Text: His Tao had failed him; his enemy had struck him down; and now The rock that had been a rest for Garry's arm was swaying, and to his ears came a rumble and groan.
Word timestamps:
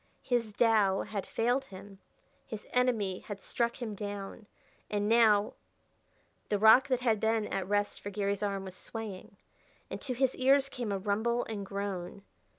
His 0.23 0.53
Tao 0.53 1.03
had 1.03 1.27
failed 1.27 1.65
him; 1.65 1.99
his 2.47 2.65
enemy 2.73 3.19
had 3.19 3.39
struck 3.39 3.79
him 3.79 3.93
down; 3.93 4.47
and 4.89 5.07
now 5.07 5.53
The 6.49 6.57
rock 6.57 6.87
that 6.87 7.01
had 7.01 7.19
been 7.19 7.53
a 7.53 7.63
rest 7.63 8.01
for 8.01 8.09
Garry's 8.09 8.41
arm 8.41 8.65
was 8.65 8.75
swaying, 8.75 9.37
and 9.91 10.01
to 10.01 10.15
his 10.15 10.33
ears 10.37 10.69
came 10.69 10.91
a 10.91 10.97
rumble 10.97 11.43
and 11.43 11.63
groan. 11.63 12.23